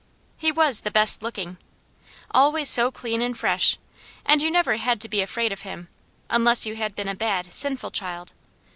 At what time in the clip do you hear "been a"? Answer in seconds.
6.95-7.13